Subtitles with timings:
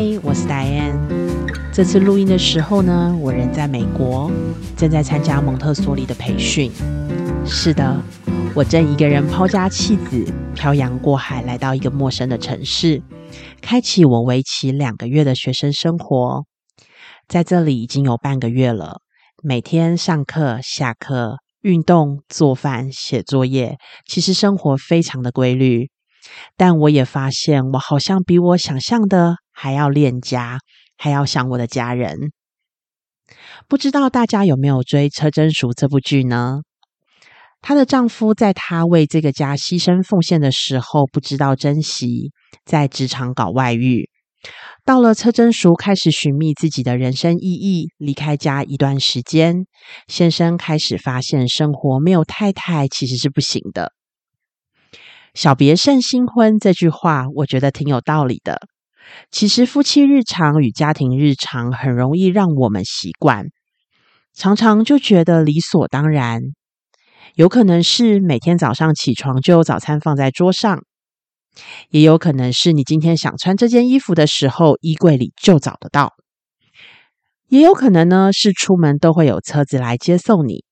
[0.00, 0.96] 嗨，我是戴安。
[1.72, 4.30] 这次录音的时候呢，我人在美国，
[4.76, 6.70] 正在参加蒙特梭利的培训。
[7.44, 8.00] 是的，
[8.54, 10.24] 我正一个人抛家弃子，
[10.54, 13.02] 漂洋过海来到一个陌生的城市，
[13.60, 16.44] 开启我为期两个月的学生生活。
[17.26, 19.00] 在这里已经有半个月了，
[19.42, 25.90] 每天上课、下课、运动、做饭、写作业，其实生活非常的规律。
[26.56, 30.58] 但我也发现，我好像比我想象的还要恋家，
[30.96, 32.32] 还要想我的家人。
[33.68, 36.60] 不知道大家有没有追《车真淑》这部剧呢？
[37.60, 42.30] 她的丈夫在她为这个家牺牲奉献的时候，不知道珍惜，
[42.64, 44.08] 在职场搞外遇。
[44.84, 49.66] 到了车真淑开始寻觅自己的人生意义，离开家一段时间，
[50.06, 53.92] 先生开始发现生活没有太太其实是不行的。
[55.34, 58.60] 小别胜新婚这句话，我觉得挺有道理的。
[59.30, 63.46] 其实夫妻日常与家庭日常很容易让我们习惯，
[64.34, 66.42] 常常就觉得理所当然。
[67.34, 70.82] 有可能是每天早上起床就有早餐放在桌上，
[71.90, 76.14] 也有可能是你今天想穿这件衣服的时候，衣柜里就找得到。
[77.48, 80.64] 也有可能呢，是出门都会有车子来接送你。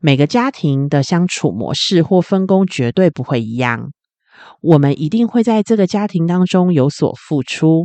[0.00, 3.90] 每个家庭的相处模式或分工绝对不会一样。
[4.62, 7.84] 我们一定会在这个家庭当中有所付出，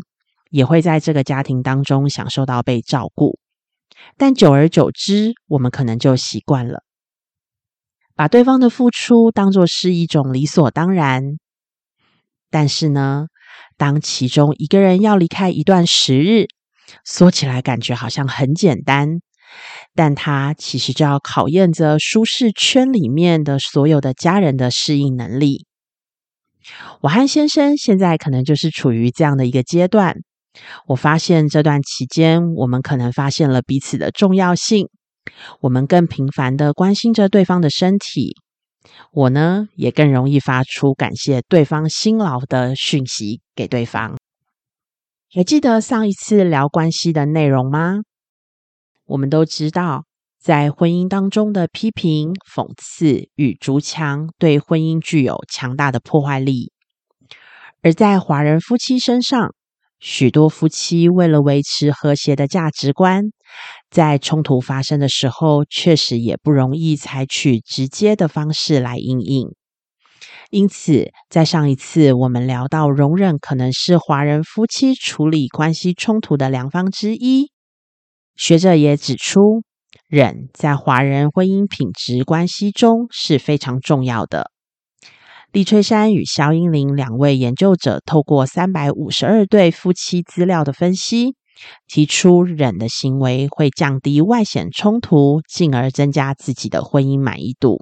[0.50, 3.38] 也会在这个家庭当中享受到被照顾。
[4.18, 6.84] 但久而久之，我们可能就习惯了，
[8.16, 11.38] 把对方的付出当作是一种理所当然。
[12.50, 13.28] 但是呢，
[13.78, 16.48] 当其中一个人要离开一段时日，
[17.04, 19.22] 说起来感觉好像很简单。
[19.94, 25.66] 但他其实就要考验着舒适圈里面的所有的家人的适应能力。
[27.02, 30.16] 我和先生现在可能就是处于这样的一个阶段。
[30.88, 34.88] 我发现这段期间，我们可能发现了彼此的重要性，
[35.59, 38.35] 我们更频繁的关心着对方的身体。
[39.12, 44.16] 我呢，也更容易发出感谢对方辛劳的讯息给对方。
[45.34, 48.00] 还记得上一次聊关系的内容吗？
[49.06, 50.06] 我们都知道，
[50.42, 56.72] 在婚姻当中的批评、讽刺与逐强，对婚姻具有强大的破坏力。
[57.82, 59.54] 而在华人夫妻身上，
[60.00, 63.26] 许多夫妻为了维持和谐的价值观，
[63.92, 69.50] 在冲突发生的时候，确实也不容易采取直接的方式来应应。
[70.50, 77.52] 因此，在上一次我们聊到，容忍可能是华人夫妻处理关系冲突的良方之一。
[78.35, 79.63] 学者也指出，
[80.07, 84.51] 忍在华人婚姻品质关系中是非常重要的。
[85.53, 91.35] 李翠山与肖英林两位研究者透过三百五十二对夫妻资料的分析，
[91.88, 97.79] 提出忍的行为会降低外显冲突，进而增加自己的婚姻满意度。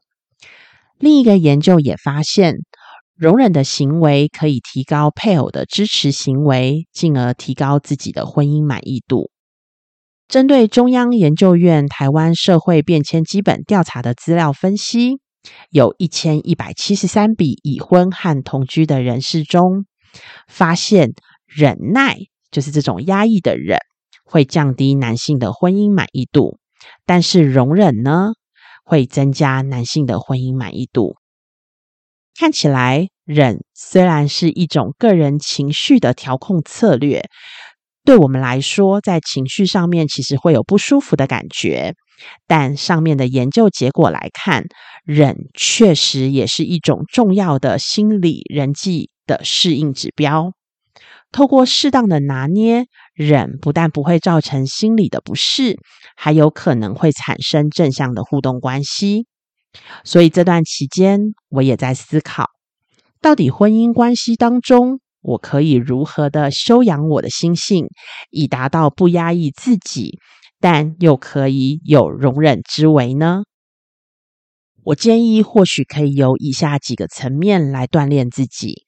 [1.00, 2.58] 另一个研究也发现，
[3.16, 9.32] 容忍的行为可以提高配偶的支持行为，进而提高自己的婚姻满意度。
[10.34, 15.20] 针对中央研究院台湾社会变迁基本调查的资料分析，
[15.70, 19.86] 有一千一百七十三笔已婚和同居的人士中，
[20.48, 21.12] 发现
[21.46, 22.18] 忍耐
[22.50, 23.78] 就是这种压抑的忍，
[24.26, 26.58] 会降低男性的婚姻满意度；
[27.06, 28.30] 但是容忍呢，
[28.84, 31.16] 会增加男性的婚姻满意度。
[32.40, 37.30] 看起来，忍虽然是一种个人情绪的调控策略。
[38.06, 41.94] 对我们来说，在情绪上面其实会有不舒服的感觉，
[42.48, 44.66] 但上面的研究结果来看，
[45.06, 50.52] 忍确实也是一种重要的心理人际的适应指标。
[51.32, 55.78] 透过适当的拿捏，忍不但不会造成心理的不适，
[56.16, 59.26] 还有可能会产生正向的互动关系。
[60.04, 62.48] 所以这段期间，我也在思考，
[63.22, 65.00] 到底婚姻关系当中。
[65.24, 67.88] 我可以如何的修养我的心性，
[68.30, 70.20] 以达到不压抑自己，
[70.60, 73.44] 但又可以有容忍之为呢？
[74.84, 78.86] 我建议或许可以有以下几个层面来锻炼自己。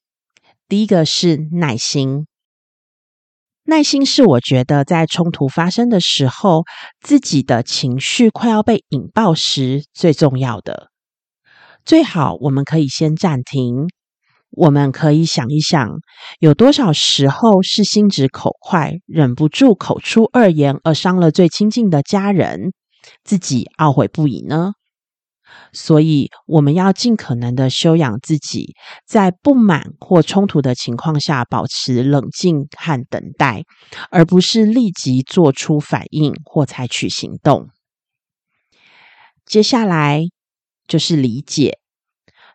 [0.68, 2.28] 第一个是耐心，
[3.64, 6.66] 耐心是我觉得在冲突发生的时候，
[7.00, 10.90] 自己的情绪快要被引爆时最重要的。
[11.86, 13.88] 最好我们可以先暂停。
[14.56, 15.90] 我们可以想一想，
[16.40, 22.72] 有多少时候是心直口快，忍不住口出恶言，而伤了最亲近的家人，
[23.24, 24.72] 自己懊悔不已呢？
[25.72, 28.76] 所以，我们要尽可能的修养自己，
[29.06, 33.64] 在不满或冲突的情况下，保持冷静和等待，
[34.10, 37.68] 而不是立即做出反应或采取行动。
[39.46, 40.24] 接下来
[40.88, 41.78] 就是理解。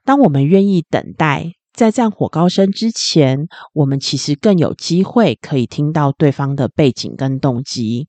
[0.04, 8.06] 当我们愿意等待，在战火高升之前，我们其实更有机会可以听到对方的背景跟动机。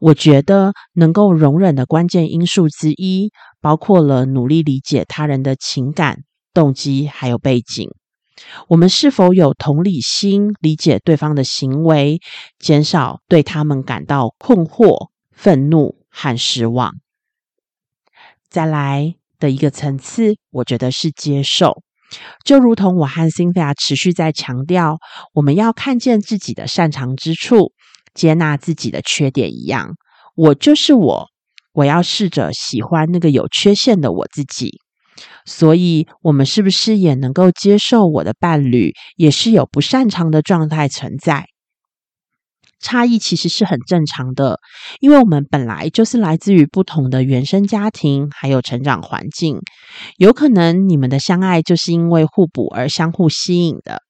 [0.00, 3.30] 我觉得能够容忍的关键因素之一，
[3.60, 6.20] 包括了努力理解他人的情感、
[6.54, 7.90] 动机还有背景。
[8.68, 12.20] 我们是否有同理心，理解对方的行为，
[12.58, 16.94] 减少对他们感到困惑、愤怒和失望？
[18.48, 21.82] 再来的一个层次，我觉得是接受。
[22.44, 24.98] 就如同我和 Cynthia 持续在强调，
[25.34, 27.72] 我们要看见自己的擅长之处。
[28.14, 29.94] 接纳自己的缺点一样，
[30.34, 31.28] 我就是我，
[31.72, 34.80] 我要试着喜欢那个有缺陷的我自己。
[35.44, 41.46] 所以，我们是不是也能够接受我的伴侣也是有不擅长的状态存在？
[42.80, 44.58] 差异其实是很正常的，
[45.00, 49.58] 因为我们本来就是来自于不同的原生家庭，还有成长环境。
[50.16, 54.02] 有可能你们的相爱就是因为互补而相互吸引的。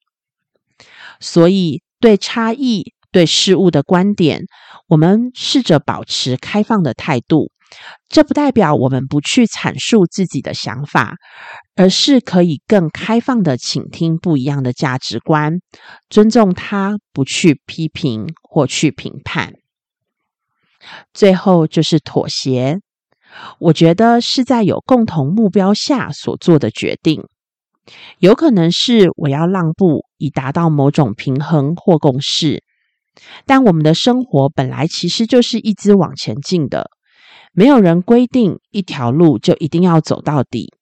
[1.21, 2.93] 所以，对差异。
[3.11, 4.43] 对事物的观点，
[4.87, 7.51] 我们试着保持开放的态度。
[8.09, 11.17] 这不代表我们不去阐述自己的想法，
[11.77, 15.59] 而是可以更开放的倾听不一样的价值观，
[16.09, 19.53] 尊重他，不去批评或去评判。
[21.13, 22.79] 最后就是妥协，
[23.59, 27.25] 我觉得是在有共同目标下所做的决定。
[28.19, 32.63] 有可能是我要让步，以达到某种平衡或共识。
[33.45, 36.91] 但我们的生活本来其实就是一直往前进的，
[37.53, 40.73] 没有人规定一条路就一定要走到底。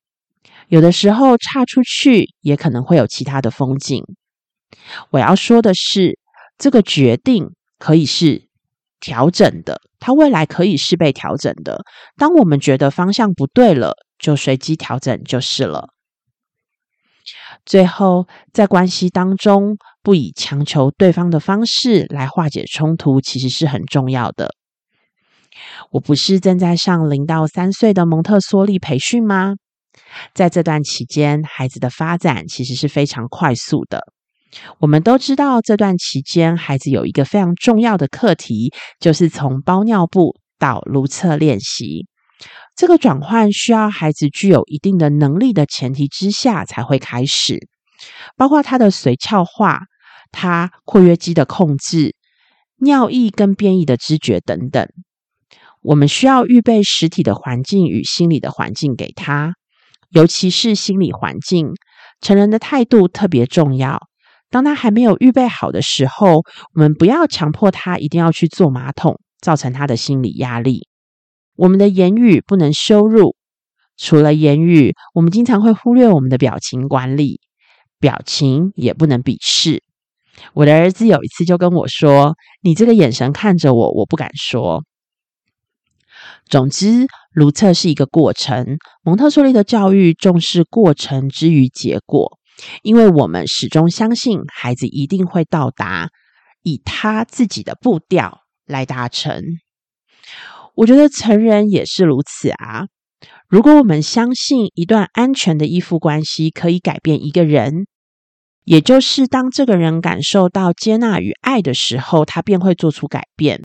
[0.69, 4.03] 有的时候岔出去，也可能会有其他的风景。
[5.11, 6.19] 我要说的是，
[6.59, 8.49] 这个决定可以是
[8.99, 11.85] 调整的，它未来可以是被调整的。
[12.17, 15.91] 当我们觉得方向不对了，就随机调整就是了。
[17.65, 24.51] 最后，在关系当中，不以强求对方的方式来化解冲突，其实是很重要的。
[25.91, 29.55] 我不是正在上零到三岁的蒙特梭利培训吗？
[30.35, 34.05] 在这段期间，孩子的发展其实是非常快速的。
[34.79, 42.07] 我们都知道，这段期间，孩子有一个非常重要的课题，就是从包尿布到如厕练习。
[42.77, 47.69] 这个转换需要孩子具有一定的能力的前提之下才会开始，
[48.37, 49.81] 包括他的髓鞘化、
[50.31, 52.15] 他括约肌的控制、
[52.81, 54.87] 尿意跟变异的知觉等等。
[55.87, 59.55] 我们需要预备实体的环境与心理的环境给他，
[60.11, 61.75] 尤其是心理环境。
[62.21, 64.01] 成人的态度特别重要。
[64.51, 66.43] 当他还没有预备好的时候，
[66.75, 70.89] 我们不要强迫他一定要去坐马桶，造成他的心理压力。
[71.55, 73.37] 我们的言语不能羞辱，
[73.97, 77.39] 除了言语，我们经常会忽略我们的表情管理，
[78.01, 79.85] 表情也不能鄙视。
[80.53, 84.83] 我的儿子有一次就跟我说：“你这个眼神看着我，我不敢说。”
[86.49, 88.79] 总之，如厕是一个过程。
[89.03, 92.39] 蒙特梭利的教育重视过程之于结果，
[92.83, 96.09] 因为我们始终相信孩子一定会到达，
[96.63, 99.43] 以他自己的步调来达成。
[100.77, 102.87] 我觉得成人也是如此啊！
[103.49, 107.87] 如果我们相信一段安全的依附关系可以改变一个人，
[108.65, 113.63] 也就是当这个人感受到接纳与爱的时候，他便会做出改变。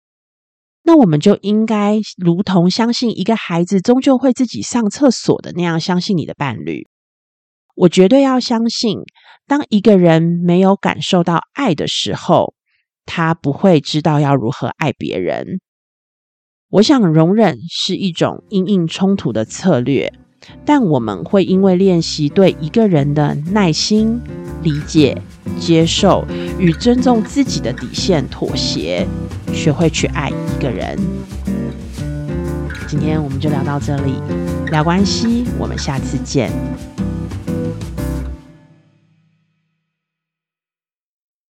[0.83, 6.87] 那我们就应该如同相信一个孩子终究会自己上厕所的那样，相信你的伴侣。
[7.75, 8.99] 我绝对要相信，
[9.47, 12.53] 当一个人没有感受到爱的时候，
[13.05, 15.61] 他不会知道要如何爱别人。
[16.69, 20.13] 我想容忍是一种因应冲突的策略，
[20.65, 24.19] 但我们会因为练习对一个人的耐心、
[24.63, 25.21] 理解、
[25.59, 26.25] 接受
[26.59, 29.07] 与尊重自己的底线妥协，
[29.53, 30.97] 学会去爱一个人。
[32.87, 34.15] 今天我们就聊到这里，
[34.71, 36.51] 聊关系，我们下次见。